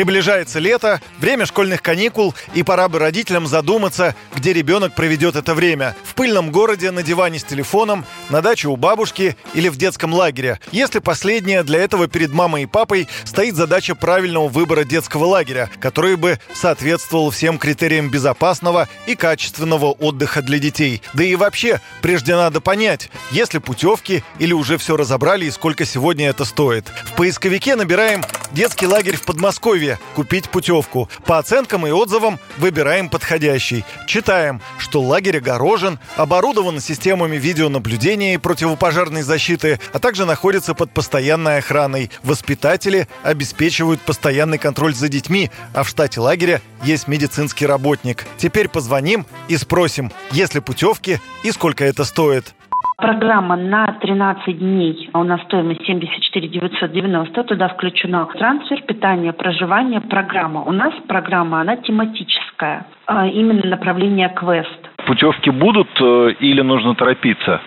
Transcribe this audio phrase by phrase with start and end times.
[0.00, 5.94] Приближается лето, время школьных каникул, и пора бы родителям задуматься, где ребенок проведет это время.
[6.04, 10.58] В пыльном городе, на диване с телефоном, на даче у бабушки или в детском лагере.
[10.72, 16.16] Если последнее, для этого перед мамой и папой стоит задача правильного выбора детского лагеря, который
[16.16, 21.02] бы соответствовал всем критериям безопасного и качественного отдыха для детей.
[21.12, 25.84] Да и вообще, прежде надо понять, есть ли путевки или уже все разобрали и сколько
[25.84, 26.86] сегодня это стоит.
[27.04, 31.08] В поисковике набираем «Детский лагерь в Подмосковье» купить путевку.
[31.24, 33.84] По оценкам и отзывам выбираем подходящий.
[34.06, 41.58] Читаем, что лагерь огорожен, оборудован системами видеонаблюдения и противопожарной защиты, а также находится под постоянной
[41.58, 42.10] охраной.
[42.24, 48.26] Воспитатели обеспечивают постоянный контроль за детьми, а в штате лагеря есть медицинский работник.
[48.36, 52.54] Теперь позвоним и спросим, есть ли путевки и сколько это стоит.
[53.00, 60.62] Программа на 13 дней, у нас стоимость 74 990, туда включено трансфер, питание, проживание, программа.
[60.62, 64.90] У нас программа, она тематическая, а именно направление квест.
[65.06, 67.60] Путевки будут э, или нужно торопиться?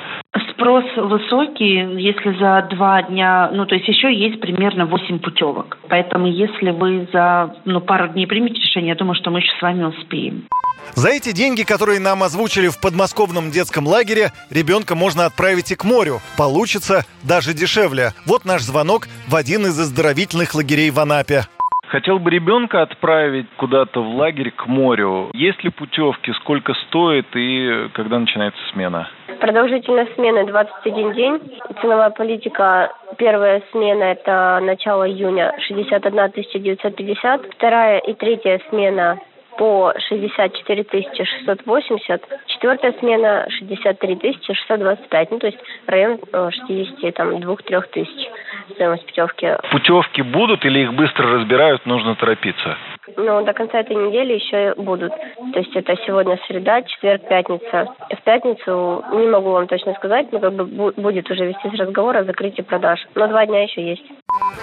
[0.64, 5.78] Спрос высокий, если за два дня, ну, то есть еще есть примерно 8 путевок.
[5.89, 9.61] Поэтому если вы за ну, пару дней примете решение, я думаю, что мы еще с
[9.61, 10.47] вами успеем.
[10.94, 15.83] За эти деньги, которые нам озвучили в подмосковном детском лагере, ребенка можно отправить и к
[15.83, 16.22] морю.
[16.38, 18.14] Получится даже дешевле.
[18.25, 21.45] Вот наш звонок в один из оздоровительных лагерей в Анапе.
[21.94, 25.30] Хотел бы ребенка отправить куда-то в лагерь к морю.
[25.36, 29.08] Есть ли путевки, сколько стоит и когда начинается смена?
[29.39, 31.39] Продолжительность смены 21 день.
[31.81, 32.91] Ценовая политика.
[33.19, 36.31] Первая смена– это начало июня 61
[36.64, 37.53] 950.
[37.53, 39.19] Вторая и третья смена
[39.57, 40.86] по 64
[41.25, 48.30] 680, четвертая смена 63 625, ну то есть район 62-3 э, тысяч
[48.71, 49.47] стоимость путевки.
[49.71, 52.77] Путевки будут или их быстро разбирают, нужно торопиться?
[53.17, 55.11] Ну, до конца этой недели еще будут.
[55.53, 57.87] То есть это сегодня среда, четверг, пятница.
[58.09, 62.23] В пятницу не могу вам точно сказать, но как бы будет уже вестись разговор о
[62.23, 63.05] закрытии продаж.
[63.15, 64.03] Но два дня еще есть.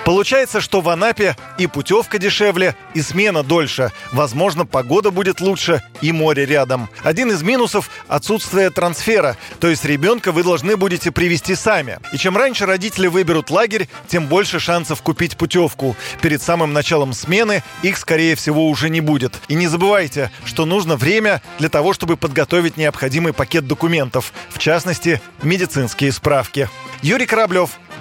[0.05, 3.93] Получается, что в Анапе и путевка дешевле, и смена дольше.
[4.13, 6.89] Возможно, погода будет лучше и море рядом.
[7.05, 9.37] Один из минусов– отсутствие трансфера.
[9.61, 11.99] То есть ребенка вы должны будете привести сами.
[12.13, 15.95] И чем раньше родители выберут лагерь, тем больше шансов купить путевку.
[16.23, 19.35] Перед самым началом смены их, скорее всего, уже не будет.
[19.49, 25.21] И не забывайте, что нужно время для того, чтобы подготовить необходимый пакет документов, в частности,
[25.43, 26.69] медицинские справки.
[27.03, 27.79] Юрий Кораблев,